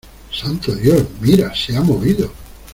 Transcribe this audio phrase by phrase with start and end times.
[0.35, 1.05] ¡santo Dios!
[1.19, 2.31] mira, se ha movido.